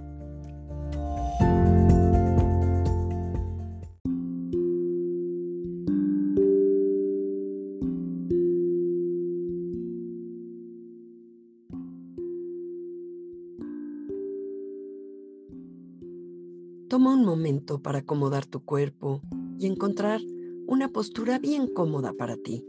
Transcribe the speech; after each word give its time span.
Toma 16.90 17.14
un 17.14 17.24
momento 17.24 17.80
para 17.80 18.00
acomodar 18.00 18.44
tu 18.44 18.62
cuerpo 18.62 19.22
y 19.58 19.66
encontrar 19.66 20.20
una 20.68 20.90
postura 20.90 21.38
bien 21.38 21.66
cómoda 21.66 22.12
para 22.12 22.36
ti. 22.36 22.62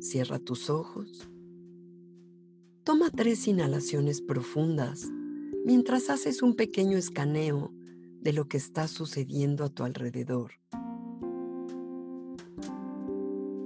Cierra 0.00 0.38
tus 0.38 0.70
ojos. 0.70 1.28
Toma 2.82 3.10
tres 3.10 3.46
inhalaciones 3.46 4.22
profundas 4.22 5.06
mientras 5.66 6.08
haces 6.08 6.40
un 6.40 6.56
pequeño 6.56 6.96
escaneo 6.96 7.74
de 8.22 8.32
lo 8.32 8.48
que 8.48 8.56
está 8.56 8.88
sucediendo 8.88 9.64
a 9.64 9.68
tu 9.68 9.84
alrededor. 9.84 10.52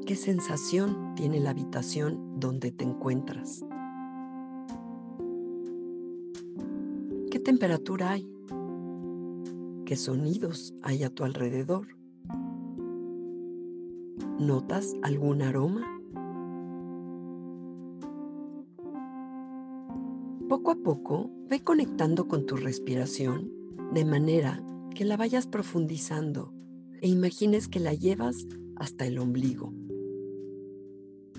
¿Qué 0.04 0.16
sensación 0.16 1.14
tiene 1.14 1.38
la 1.38 1.50
habitación 1.50 2.41
donde 2.41 2.72
te 2.72 2.82
encuentras? 2.82 3.64
¿Qué 7.30 7.38
temperatura 7.38 8.10
hay? 8.10 8.28
¿Qué 9.86 9.94
sonidos 9.94 10.75
hay 10.82 11.04
a 11.04 11.10
tu 11.10 11.22
alrededor? 11.22 12.02
¿Notas 14.42 14.96
algún 15.02 15.40
aroma? 15.40 15.86
Poco 20.48 20.72
a 20.72 20.74
poco 20.74 21.30
ve 21.48 21.60
conectando 21.60 22.26
con 22.26 22.44
tu 22.44 22.56
respiración 22.56 23.52
de 23.94 24.04
manera 24.04 24.60
que 24.96 25.04
la 25.04 25.16
vayas 25.16 25.46
profundizando 25.46 26.52
e 27.00 27.06
imagines 27.06 27.68
que 27.68 27.78
la 27.78 27.94
llevas 27.94 28.48
hasta 28.74 29.06
el 29.06 29.20
ombligo, 29.20 29.72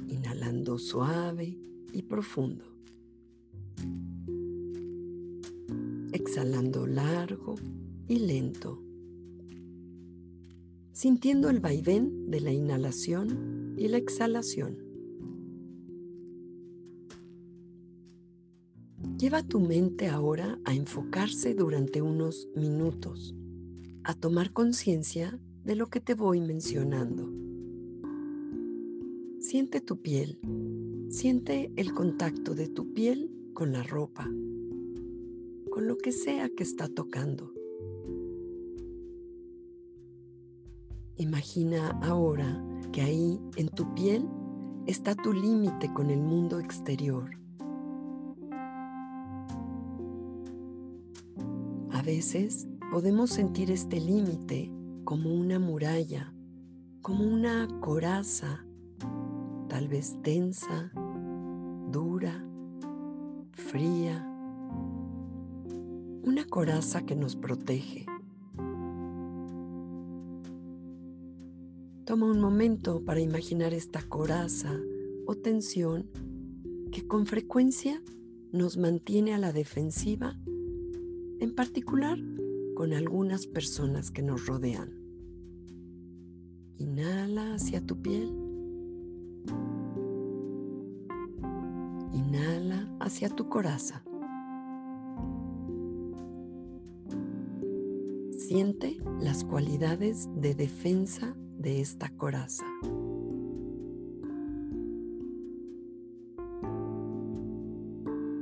inhalando 0.08 0.80
suave 0.80 1.60
y 1.92 2.04
profundo, 2.04 2.64
exhalando 6.14 6.88
largo 6.88 7.56
y 8.08 8.20
lento 8.20 8.83
sintiendo 11.04 11.50
el 11.50 11.60
vaivén 11.60 12.32
de 12.32 12.40
la 12.40 12.54
inhalación 12.54 13.76
y 13.78 13.90
la 13.90 13.98
exhalación. 13.98 14.78
Lleva 19.18 19.44
tu 19.44 19.60
mente 19.60 20.08
ahora 20.08 20.58
a 20.64 20.74
enfocarse 20.74 21.56
durante 21.56 22.02
unos 22.02 22.48
minutos, 22.56 23.36
a 24.06 24.14
tomar 24.14 24.54
conciencia 24.54 25.38
de 25.66 25.76
lo 25.76 25.88
que 25.88 26.00
te 26.00 26.14
voy 26.14 26.40
mencionando. 26.40 27.30
Siente 29.42 29.82
tu 29.82 30.02
piel, 30.02 30.40
siente 31.10 31.70
el 31.76 31.94
contacto 31.94 32.56
de 32.56 32.70
tu 32.70 32.94
piel 32.94 33.30
con 33.54 33.74
la 33.74 33.84
ropa, 33.84 34.32
con 35.70 35.86
lo 35.86 35.98
que 35.98 36.14
sea 36.14 36.48
que 36.48 36.64
está 36.64 36.88
tocando. 36.88 37.54
Imagina 41.18 41.92
ahora 42.02 42.64
que 42.92 43.02
ahí 43.02 43.40
en 43.56 43.70
tu 43.70 43.94
piel 43.94 44.28
está 44.88 45.14
tu 45.14 45.32
límite 45.32 45.94
con 45.94 46.10
el 46.10 46.22
mundo 46.22 46.60
exterior. 46.60 47.38
A 51.92 52.02
veces 52.02 52.68
podemos 52.92 53.30
sentir 53.30 53.70
este 53.70 54.00
límite 54.00 54.72
como 55.04 55.32
una 55.34 55.60
muralla, 55.60 56.34
como 57.02 57.24
una 57.26 57.68
coraza, 57.80 58.66
tal 59.70 59.88
vez 59.88 60.18
tensa, 60.24 60.92
dura, 61.92 62.44
fría, 63.52 64.28
una 66.24 66.46
coraza 66.46 67.06
que 67.06 67.16
nos 67.16 67.36
protege. 67.36 68.08
Toma 72.06 72.26
un 72.26 72.42
momento 72.42 73.02
para 73.06 73.22
imaginar 73.22 73.74
esta 73.74 74.02
coraza 74.02 74.78
o 75.26 75.36
tensión 75.36 76.10
que 76.92 77.08
con 77.08 77.26
frecuencia 77.26 78.02
nos 78.52 78.78
mantiene 78.78 79.34
a 79.34 79.38
la 79.38 79.54
defensiva, 79.54 80.38
en 81.40 81.56
particular 81.56 82.20
con 82.76 82.92
algunas 82.92 83.48
personas 83.48 84.12
que 84.12 84.22
nos 84.22 84.48
rodean. 84.48 84.92
Inhala 86.78 87.54
hacia 87.54 87.80
tu 87.80 88.02
piel. 88.02 88.36
Inhala 92.12 92.94
hacia 93.00 93.30
tu 93.30 93.48
coraza. 93.48 94.04
Siente 98.38 98.98
las 99.22 99.46
cualidades 99.46 100.28
de 100.36 100.54
defensa 100.54 101.38
de 101.64 101.80
esta 101.80 102.10
coraza. 102.10 102.66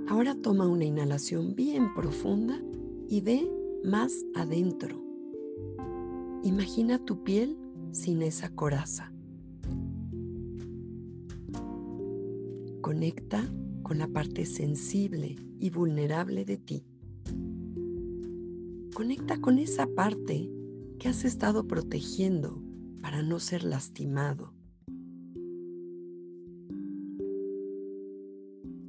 Ahora 0.07 0.35
toma 0.41 0.67
una 0.67 0.83
inhalación 0.83 1.55
bien 1.55 1.93
profunda 1.93 2.59
y 3.07 3.21
ve 3.21 3.49
más 3.85 4.11
adentro. 4.35 5.01
Imagina 6.43 6.97
tu 6.97 7.23
piel 7.23 7.57
sin 7.91 8.23
esa 8.23 8.49
coraza. 8.49 9.13
Conecta 12.81 13.47
con 13.83 13.99
la 13.99 14.07
parte 14.07 14.45
sensible 14.45 15.35
y 15.59 15.69
vulnerable 15.69 16.43
de 16.43 16.57
ti. 16.57 16.83
Conecta 18.95 19.39
con 19.39 19.59
esa 19.59 19.85
parte 19.87 20.49
que 20.99 21.07
has 21.07 21.23
estado 21.23 21.67
protegiendo 21.67 22.61
para 23.01 23.23
no 23.23 23.39
ser 23.39 23.63
lastimado. 23.63 24.53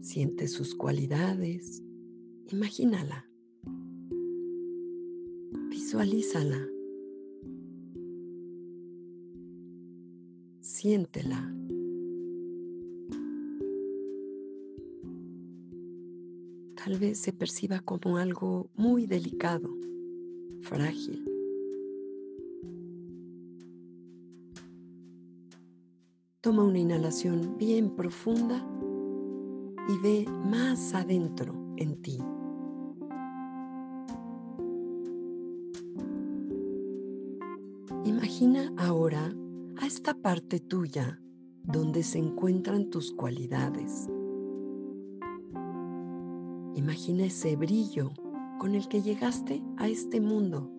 Siente 0.01 0.49
sus 0.49 0.75
cualidades, 0.75 1.83
imagínala, 2.51 3.29
visualízala, 5.71 6.69
siéntela. 10.61 11.55
Tal 16.85 16.99
vez 16.99 17.21
se 17.21 17.33
perciba 17.33 17.79
como 17.79 18.17
algo 18.17 18.69
muy 18.75 19.07
delicado, 19.07 19.71
frágil. 20.63 21.32
Toma 26.53 26.65
una 26.65 26.81
inhalación 26.81 27.57
bien 27.57 27.97
profunda 27.97 28.63
y 29.89 29.97
ve 30.03 30.27
más 30.51 30.93
adentro 30.93 31.55
en 31.79 32.03
ti. 32.03 32.19
Imagina 38.05 38.71
ahora 38.77 39.35
a 39.81 39.87
esta 39.87 40.13
parte 40.13 40.61
tuya 40.61 41.23
donde 41.63 42.03
se 42.03 42.19
encuentran 42.19 42.91
tus 42.91 43.13
cualidades. 43.13 44.11
Imagina 46.75 47.25
ese 47.25 47.57
brillo 47.57 48.13
con 48.59 48.75
el 48.75 48.89
que 48.89 49.01
llegaste 49.01 49.63
a 49.79 49.89
este 49.89 50.21
mundo. 50.21 50.71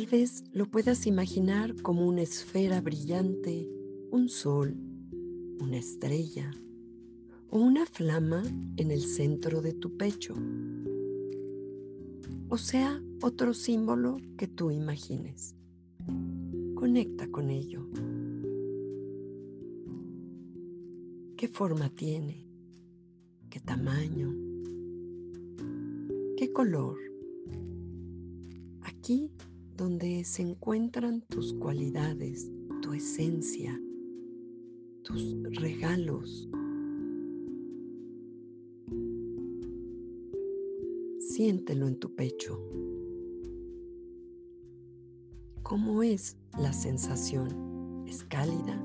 Tal 0.00 0.08
vez 0.08 0.44
lo 0.54 0.64
puedas 0.64 1.06
imaginar 1.06 1.74
como 1.82 2.08
una 2.08 2.22
esfera 2.22 2.80
brillante, 2.80 3.68
un 4.10 4.30
sol, 4.30 4.74
una 5.60 5.76
estrella 5.76 6.50
o 7.50 7.58
una 7.58 7.84
flama 7.84 8.42
en 8.78 8.90
el 8.92 9.02
centro 9.02 9.60
de 9.60 9.74
tu 9.74 9.98
pecho. 9.98 10.34
O 12.48 12.56
sea, 12.56 12.98
otro 13.20 13.52
símbolo 13.52 14.16
que 14.38 14.48
tú 14.48 14.70
imagines. 14.70 15.54
Conecta 16.74 17.30
con 17.30 17.50
ello. 17.50 17.86
¿Qué 21.36 21.46
forma 21.46 21.90
tiene? 21.90 22.46
¿Qué 23.50 23.60
tamaño? 23.60 24.34
¿Qué 26.38 26.50
color? 26.54 26.96
Aquí 28.80 29.30
donde 29.80 30.24
se 30.24 30.42
encuentran 30.42 31.22
tus 31.22 31.54
cualidades, 31.54 32.52
tu 32.82 32.92
esencia, 32.92 33.80
tus 35.02 35.42
regalos. 35.54 36.50
Siéntelo 41.18 41.88
en 41.88 41.98
tu 41.98 42.14
pecho. 42.14 42.60
¿Cómo 45.62 46.02
es 46.02 46.36
la 46.58 46.74
sensación? 46.74 48.04
¿Es 48.06 48.22
cálida? 48.24 48.78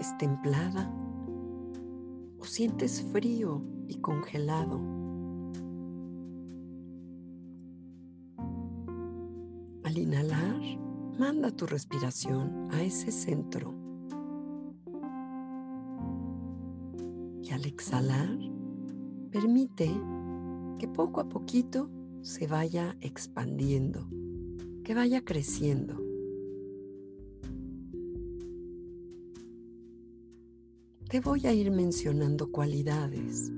¿Es 0.00 0.18
templada? 0.18 0.92
¿O 2.40 2.44
sientes 2.44 3.00
frío 3.12 3.62
y 3.86 4.00
congelado? 4.00 5.01
Al 9.92 9.98
inhalar, 9.98 10.62
manda 11.18 11.50
tu 11.50 11.66
respiración 11.66 12.66
a 12.70 12.82
ese 12.82 13.12
centro. 13.12 13.74
Y 17.42 17.50
al 17.50 17.66
exhalar, 17.66 18.38
permite 19.30 19.90
que 20.78 20.88
poco 20.88 21.20
a 21.20 21.28
poquito 21.28 21.90
se 22.22 22.46
vaya 22.46 22.96
expandiendo, 23.02 24.08
que 24.82 24.94
vaya 24.94 25.22
creciendo. 25.26 26.00
Te 31.10 31.20
voy 31.20 31.46
a 31.46 31.52
ir 31.52 31.70
mencionando 31.70 32.50
cualidades. 32.50 33.52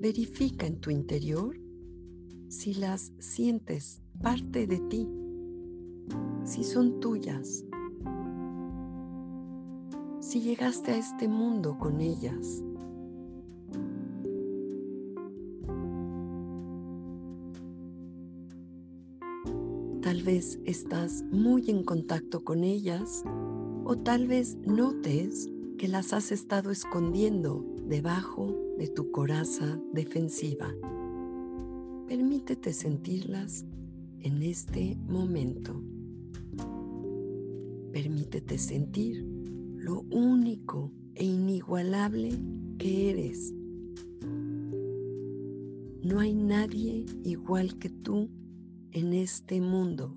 Verifica 0.00 0.68
en 0.68 0.78
tu 0.78 0.90
interior 0.92 1.58
si 2.48 2.74
las 2.74 3.12
sientes 3.18 4.05
parte 4.16 4.66
de 4.66 4.78
ti, 4.78 5.08
si 6.44 6.64
son 6.64 7.00
tuyas, 7.00 7.64
si 10.20 10.40
llegaste 10.40 10.92
a 10.92 10.98
este 10.98 11.28
mundo 11.28 11.78
con 11.78 12.00
ellas. 12.00 12.64
Tal 20.02 20.22
vez 20.22 20.60
estás 20.64 21.24
muy 21.32 21.68
en 21.68 21.82
contacto 21.82 22.44
con 22.44 22.62
ellas 22.64 23.24
o 23.84 23.96
tal 23.96 24.26
vez 24.28 24.56
notes 24.64 25.50
que 25.78 25.88
las 25.88 26.12
has 26.12 26.32
estado 26.32 26.70
escondiendo 26.70 27.64
debajo 27.86 28.54
de 28.78 28.88
tu 28.88 29.10
coraza 29.10 29.78
defensiva. 29.92 30.72
Permítete 32.06 32.72
sentirlas 32.72 33.64
en 34.26 34.42
este 34.42 34.98
momento. 35.06 35.80
Permítete 37.92 38.58
sentir 38.58 39.24
lo 39.76 40.00
único 40.10 40.90
e 41.14 41.24
inigualable 41.24 42.36
que 42.76 43.10
eres. 43.10 43.54
No 46.02 46.18
hay 46.18 46.34
nadie 46.34 47.06
igual 47.22 47.78
que 47.78 47.88
tú 47.88 48.28
en 48.90 49.12
este 49.12 49.60
mundo. 49.60 50.16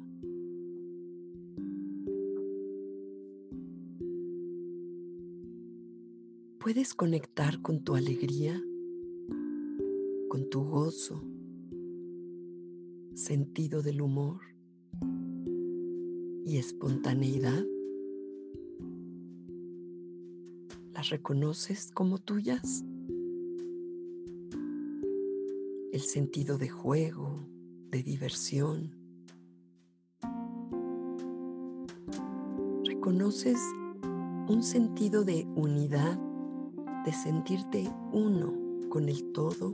Puedes 6.57 6.95
conectar 6.95 7.61
con 7.61 7.83
tu 7.83 7.93
alegría, 7.93 8.59
con 10.29 10.49
tu 10.49 10.63
gozo, 10.63 11.23
sentido 13.19 13.81
del 13.81 14.01
humor 14.01 14.39
y 16.45 16.57
espontaneidad? 16.57 17.65
¿Las 20.93 21.09
reconoces 21.09 21.91
como 21.91 22.17
tuyas? 22.19 22.85
El 25.91 25.99
sentido 25.99 26.57
de 26.57 26.69
juego, 26.69 27.45
de 27.91 28.03
diversión. 28.03 28.95
¿Reconoces 32.85 33.59
un 34.47 34.63
sentido 34.63 35.25
de 35.25 35.45
unidad, 35.55 36.17
de 37.05 37.11
sentirte 37.11 37.91
uno 38.13 38.53
con 38.89 39.09
el 39.09 39.33
todo? 39.33 39.73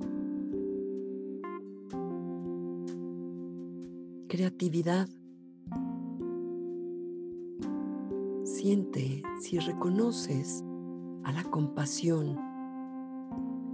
Creatividad. 4.35 5.07
Siente 8.43 9.23
si 9.39 9.59
reconoces 9.59 10.61
a 11.23 11.31
la 11.31 11.41
compasión 11.45 12.35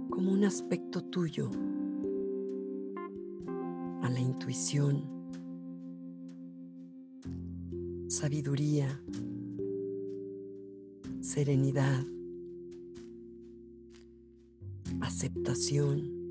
como 0.08 0.30
un 0.30 0.44
aspecto 0.44 1.02
tuyo, 1.02 1.50
a 4.02 4.08
la 4.08 4.20
intuición, 4.20 5.02
sabiduría, 8.06 9.02
serenidad, 11.20 12.04
aceptación 15.00 16.22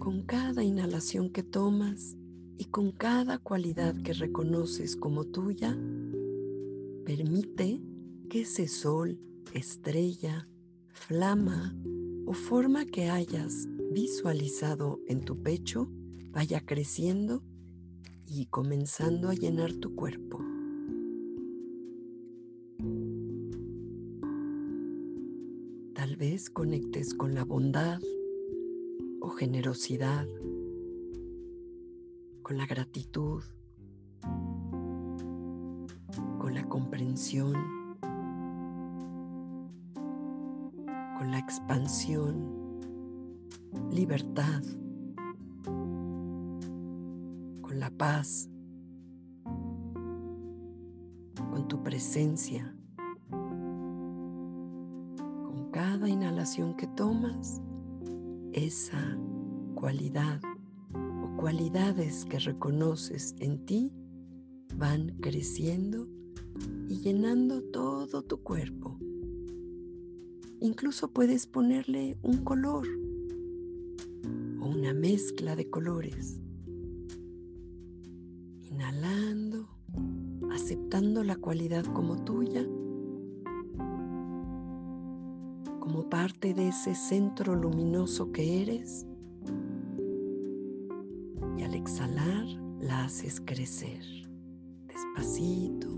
con 0.00 0.22
cada 0.22 0.64
inhalación 0.64 1.30
que 1.30 1.42
tomas 1.42 2.16
y 2.56 2.64
con 2.64 2.90
cada 2.90 3.38
cualidad 3.38 3.94
que 4.02 4.14
reconoces 4.14 4.96
como 4.96 5.26
tuya, 5.26 5.78
permite 7.04 7.82
que 8.30 8.40
ese 8.40 8.66
sol, 8.66 9.20
estrella, 9.52 10.48
flama 10.88 11.76
o 12.26 12.32
forma 12.32 12.86
que 12.86 13.10
hayas 13.10 13.68
visualizado 13.92 15.00
en 15.06 15.20
tu 15.20 15.42
pecho 15.42 15.90
vaya 16.32 16.64
creciendo 16.64 17.42
y 18.26 18.46
comenzando 18.46 19.28
a 19.28 19.34
llenar 19.34 19.74
tu 19.74 19.94
cuerpo. 19.94 20.38
Tal 25.94 26.16
vez 26.16 26.48
conectes 26.48 27.12
con 27.12 27.34
la 27.34 27.44
bondad, 27.44 28.00
generosidad, 29.30 30.26
con 32.42 32.58
la 32.58 32.66
gratitud, 32.66 33.42
con 36.38 36.54
la 36.54 36.68
comprensión, 36.68 37.54
con 41.18 41.30
la 41.30 41.38
expansión, 41.38 42.78
libertad, 43.90 44.62
con 47.62 47.78
la 47.78 47.90
paz, 47.90 48.50
con 51.50 51.68
tu 51.68 51.82
presencia. 51.82 52.74
Con 53.28 53.30
cada 55.70 56.08
inhalación 56.08 56.74
que 56.74 56.86
tomas, 56.86 57.60
esa 58.52 59.18
cualidad 59.74 60.40
o 60.94 61.36
cualidades 61.36 62.24
que 62.24 62.38
reconoces 62.38 63.34
en 63.38 63.64
ti 63.64 63.92
van 64.76 65.16
creciendo 65.20 66.08
y 66.88 67.00
llenando 67.00 67.62
todo 67.62 68.22
tu 68.22 68.42
cuerpo. 68.42 68.98
Incluso 70.60 71.12
puedes 71.12 71.46
ponerle 71.46 72.18
un 72.22 72.38
color 72.44 72.86
o 74.60 74.66
una 74.66 74.92
mezcla 74.92 75.56
de 75.56 75.70
colores. 75.70 76.40
Inhalando, 78.70 79.68
aceptando 80.52 81.24
la 81.24 81.36
cualidad 81.36 81.84
como 81.86 82.24
tuya 82.24 82.66
como 85.90 86.08
parte 86.08 86.54
de 86.54 86.68
ese 86.68 86.94
centro 86.94 87.56
luminoso 87.56 88.30
que 88.30 88.62
eres, 88.62 89.06
exhalar 91.74 92.46
la 92.80 93.04
haces 93.04 93.40
crecer, 93.40 94.02
despacito, 94.86 95.88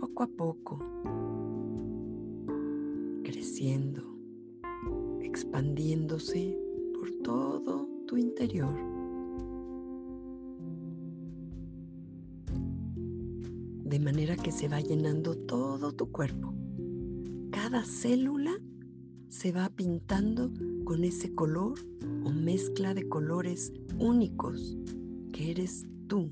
poco 0.00 0.22
a 0.24 0.26
poco, 0.26 0.78
creciendo, 3.22 4.02
expandiéndose 5.22 6.58
por 6.92 7.10
todo 7.22 7.88
tu 8.06 8.18
interior. 8.18 8.74
De 13.84 14.00
manera 14.00 14.36
que 14.36 14.52
se 14.52 14.68
va 14.68 14.80
llenando 14.80 15.36
todo 15.36 15.92
tu 15.92 16.10
cuerpo. 16.10 16.65
Cada 17.68 17.84
célula 17.84 18.56
se 19.28 19.50
va 19.50 19.68
pintando 19.68 20.52
con 20.84 21.02
ese 21.02 21.34
color 21.34 21.76
o 22.22 22.30
mezcla 22.30 22.94
de 22.94 23.08
colores 23.08 23.72
únicos 23.98 24.78
que 25.32 25.50
eres 25.50 25.84
tú. 26.06 26.30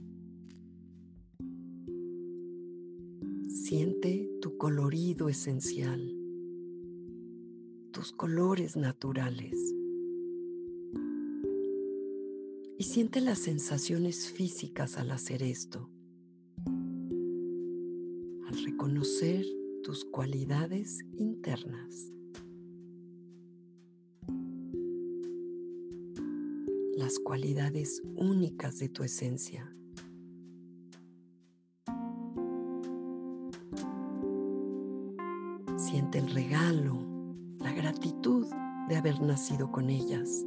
Siente 3.48 4.30
tu 4.40 4.56
colorido 4.56 5.28
esencial, 5.28 6.08
tus 7.90 8.12
colores 8.12 8.76
naturales. 8.76 9.58
Y 12.78 12.84
siente 12.84 13.20
las 13.20 13.40
sensaciones 13.40 14.30
físicas 14.30 14.98
al 14.98 15.10
hacer 15.10 15.42
esto, 15.42 15.90
al 18.46 18.64
reconocer 18.64 19.44
tus 19.84 20.06
cualidades 20.06 21.04
internas. 21.18 22.10
las 26.96 27.18
cualidades 27.18 28.02
únicas 28.14 28.78
de 28.78 28.88
tu 28.88 29.02
esencia. 29.02 29.70
Siente 35.76 36.18
el 36.18 36.30
regalo, 36.30 36.96
la 37.58 37.72
gratitud 37.72 38.46
de 38.88 38.96
haber 38.96 39.20
nacido 39.20 39.70
con 39.70 39.90
ellas, 39.90 40.44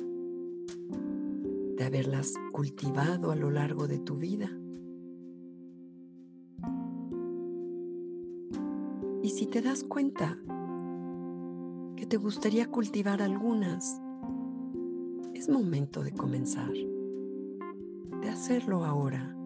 de 1.75 1.83
haberlas 1.83 2.33
cultivado 2.53 3.29
a 3.29 3.35
lo 3.35 3.51
largo 3.51 3.87
de 3.87 3.99
tu 3.99 4.15
vida. 4.15 4.49
Si 9.37 9.45
te 9.45 9.61
das 9.61 9.83
cuenta 9.83 10.35
que 11.95 12.07
te 12.07 12.17
gustaría 12.17 12.71
cultivar 12.71 13.21
algunas, 13.21 14.01
es 15.35 15.47
momento 15.47 16.01
de 16.01 16.11
comenzar, 16.11 16.73
de 16.73 18.29
hacerlo 18.29 18.83
ahora. 18.83 19.37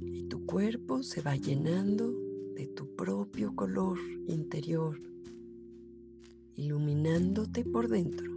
Y 0.00 0.28
tu 0.28 0.46
cuerpo 0.46 1.02
se 1.02 1.22
va 1.22 1.34
llenando 1.34 2.12
de 2.54 2.68
tu 2.68 2.94
propio 2.94 3.56
color 3.56 3.98
interior, 4.28 5.02
iluminándote 6.54 7.64
por 7.64 7.88
dentro, 7.88 8.30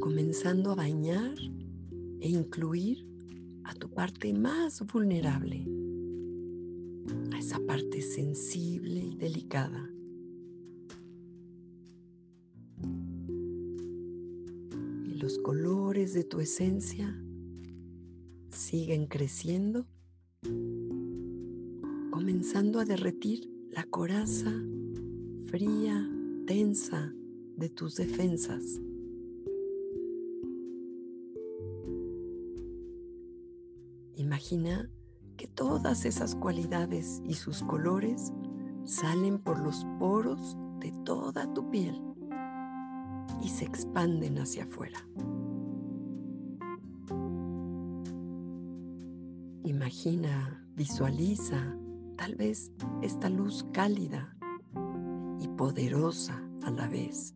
comenzando 0.00 0.72
a 0.72 0.76
bañar 0.76 1.36
e 2.20 2.28
incluir 2.30 3.06
a 3.64 3.74
tu 3.74 3.90
parte 3.90 4.32
más 4.32 4.80
vulnerable, 4.90 5.83
esa 7.44 7.60
parte 7.60 8.00
sensible 8.00 9.04
y 9.04 9.16
delicada 9.16 9.90
los 15.20 15.38
colores 15.40 16.14
de 16.14 16.24
tu 16.24 16.40
esencia 16.40 17.22
siguen 18.48 19.06
creciendo, 19.08 19.86
comenzando 22.10 22.80
a 22.80 22.86
derretir 22.86 23.50
la 23.70 23.84
coraza 23.84 24.50
fría, 25.44 26.10
tensa 26.46 27.12
de 27.58 27.68
tus 27.68 27.96
defensas. 27.96 28.80
Imagina 34.16 34.90
que 35.44 35.48
todas 35.48 36.06
esas 36.06 36.34
cualidades 36.34 37.20
y 37.22 37.34
sus 37.34 37.62
colores 37.62 38.32
salen 38.84 39.38
por 39.38 39.58
los 39.58 39.86
poros 39.98 40.56
de 40.80 40.90
toda 41.04 41.52
tu 41.52 41.68
piel 41.68 42.00
y 43.42 43.50
se 43.50 43.66
expanden 43.66 44.38
hacia 44.38 44.64
afuera. 44.64 45.06
Imagina, 49.64 50.66
visualiza 50.76 51.76
tal 52.16 52.36
vez 52.36 52.72
esta 53.02 53.28
luz 53.28 53.66
cálida 53.70 54.34
y 55.40 55.48
poderosa 55.48 56.42
a 56.62 56.70
la 56.70 56.88
vez. 56.88 57.34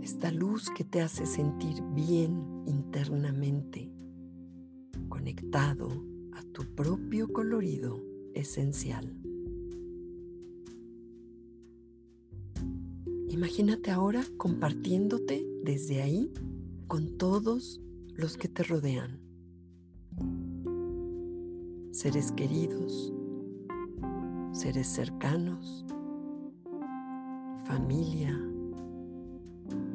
Esta 0.00 0.30
luz 0.30 0.70
que 0.70 0.84
te 0.84 1.02
hace 1.02 1.26
sentir 1.26 1.82
bien 1.92 2.62
internamente, 2.64 3.93
conectado 5.24 5.88
a 6.34 6.42
tu 6.52 6.64
propio 6.74 7.32
colorido 7.32 7.98
esencial. 8.34 9.10
Imagínate 13.30 13.90
ahora 13.90 14.22
compartiéndote 14.36 15.42
desde 15.64 16.02
ahí 16.02 16.30
con 16.88 17.16
todos 17.16 17.80
los 18.14 18.36
que 18.36 18.48
te 18.48 18.64
rodean. 18.64 19.18
Seres 21.90 22.30
queridos, 22.30 23.10
seres 24.52 24.88
cercanos, 24.88 25.86
familia, 27.64 28.38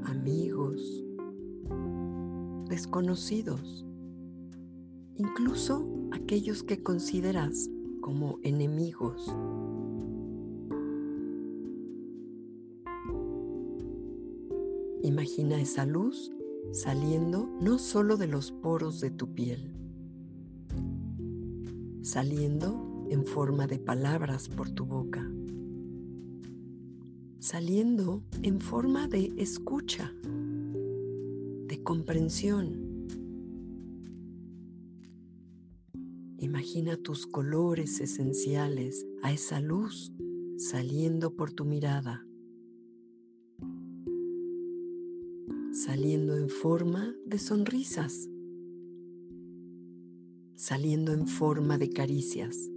amigos, 0.06 1.06
desconocidos, 2.68 3.86
incluso 5.20 5.88
aquellos 6.12 6.64
que 6.64 6.82
consideras 6.82 7.70
como 8.02 8.40
enemigos 8.42 9.32
Imagina 15.02 15.60
esa 15.62 15.86
luz 15.86 16.32
saliendo 16.72 17.50
no 17.62 17.80
solo 17.80 18.18
de 18.18 18.28
los 18.28 18.52
poros 18.52 19.00
de 19.00 19.10
tu 19.10 19.34
piel, 19.34 19.72
saliendo 22.02 23.06
en 23.10 23.26
forma 23.26 23.66
de 23.66 23.80
palabras 23.80 24.50
por 24.50 24.70
tu 24.70 24.86
boca, 24.86 25.26
saliendo 27.40 28.24
en 28.44 28.60
forma 28.60 29.08
de 29.08 29.34
escucha, 29.38 30.14
de 31.68 31.82
comprensión. 31.82 32.89
Imagina 36.60 36.98
tus 36.98 37.26
colores 37.26 38.02
esenciales 38.02 39.08
a 39.24 39.32
esa 39.32 39.62
luz 39.62 40.12
saliendo 40.58 41.34
por 41.34 41.54
tu 41.54 41.64
mirada 41.64 42.26
saliendo 45.72 46.36
en 46.36 46.50
forma 46.50 47.16
de 47.26 47.40
sonrisas, 47.40 48.28
saliendo 50.56 51.14
en 51.14 51.28
forma 51.28 51.78
de 51.78 51.92
caricias. 51.92 52.70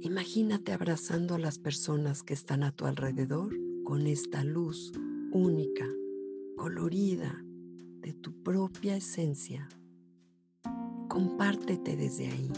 Imagínate 0.00 0.72
abrazando 0.72 1.36
a 1.36 1.38
las 1.38 1.60
personas 1.60 2.24
que 2.24 2.34
están 2.34 2.64
a 2.64 2.72
tu 2.72 2.86
alrededor 2.86 3.56
con 3.84 4.08
esta 4.08 4.42
luz 4.42 4.90
única, 5.30 5.86
colorida 6.56 7.44
de 8.00 8.12
tu 8.14 8.32
propia 8.42 8.96
esencia. 8.96 9.68
Compártete 11.12 11.94
desde 11.94 12.26
ahí. 12.26 12.50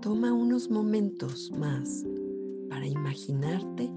Toma 0.00 0.32
unos 0.32 0.70
momentos 0.70 1.52
más 1.58 2.06
para 2.70 2.86
imaginarte 2.86 3.92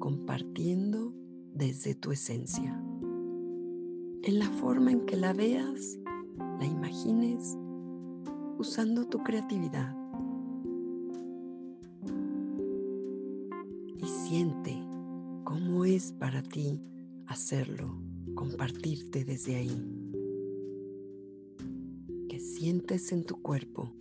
compartiendo 0.00 1.14
desde 1.54 1.94
tu 1.94 2.10
esencia. 2.10 2.82
En 4.24 4.40
la 4.40 4.46
forma 4.46 4.90
en 4.90 5.06
que 5.06 5.16
la 5.16 5.32
veas, 5.32 6.00
la 6.58 6.66
imagines 6.66 7.56
usando 8.58 9.04
tu 9.04 9.18
creatividad. 9.18 9.96
Y 13.98 14.06
siente 14.08 14.76
cómo 15.44 15.84
es 15.84 16.10
para 16.10 16.42
ti 16.42 16.80
hacerlo, 17.28 17.94
compartirte 18.34 19.24
desde 19.24 19.56
ahí. 19.56 19.84
Que 22.28 22.40
sientes 22.40 23.12
en 23.12 23.24
tu 23.24 23.40
cuerpo? 23.42 23.92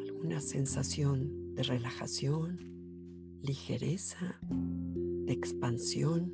¿Alguna 0.00 0.40
sensación 0.40 1.54
de 1.54 1.62
relajación, 1.62 2.58
ligereza, 3.42 4.40
de 4.50 5.32
expansión? 5.32 6.32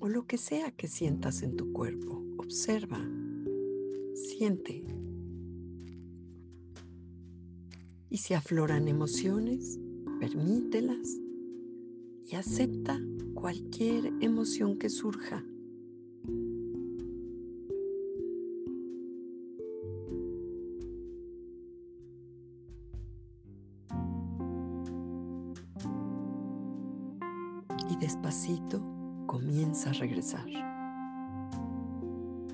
O 0.00 0.08
lo 0.08 0.26
que 0.26 0.38
sea 0.38 0.70
que 0.70 0.88
sientas 0.88 1.42
en 1.42 1.56
tu 1.56 1.72
cuerpo, 1.72 2.24
observa, 2.38 3.06
siente 4.14 4.84
y 8.10 8.18
si 8.18 8.34
afloran 8.34 8.88
emociones, 8.88 9.78
permítelas 10.18 11.18
y 12.24 12.36
acepta 12.36 12.98
cualquier 13.34 14.12
emoción 14.20 14.78
que 14.78 14.88
surja. 14.88 15.44
Y 27.90 27.96
despacito 27.96 28.82
comienza 29.26 29.90
a 29.90 29.92
regresar. 29.94 30.46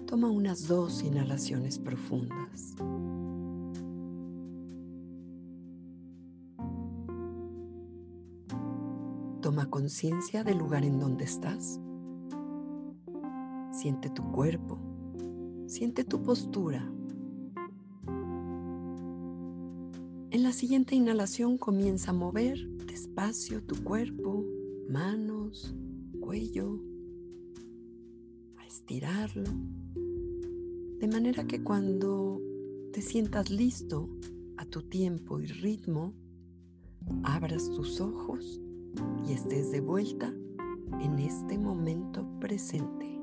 Toma 0.06 0.30
unas 0.30 0.66
dos 0.66 1.02
inhalaciones 1.02 1.78
profundas. 1.78 2.74
Toma 9.54 9.70
conciencia 9.70 10.42
del 10.42 10.58
lugar 10.58 10.84
en 10.84 10.98
donde 10.98 11.22
estás. 11.22 11.80
Siente 13.70 14.10
tu 14.10 14.32
cuerpo. 14.32 14.80
Siente 15.68 16.02
tu 16.02 16.24
postura. 16.24 16.92
En 20.32 20.42
la 20.42 20.50
siguiente 20.50 20.96
inhalación 20.96 21.56
comienza 21.56 22.10
a 22.10 22.14
mover 22.14 22.68
despacio 22.88 23.62
tu 23.62 23.80
cuerpo, 23.84 24.44
manos, 24.88 25.72
cuello, 26.18 26.80
a 28.56 28.66
estirarlo, 28.66 29.52
de 30.98 31.06
manera 31.06 31.46
que 31.46 31.62
cuando 31.62 32.40
te 32.92 33.00
sientas 33.00 33.50
listo 33.50 34.08
a 34.56 34.64
tu 34.64 34.82
tiempo 34.82 35.38
y 35.38 35.46
ritmo, 35.46 36.12
abras 37.22 37.70
tus 37.70 38.00
ojos 38.00 38.60
y 39.26 39.32
estés 39.32 39.70
de 39.70 39.80
vuelta 39.80 40.34
en 41.00 41.18
este 41.18 41.58
momento 41.58 42.26
presente. 42.40 43.13